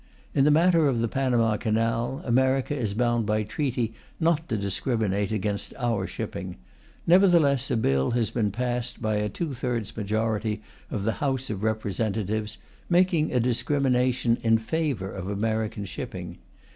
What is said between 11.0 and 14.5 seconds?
the House of Representatives, making a discrimination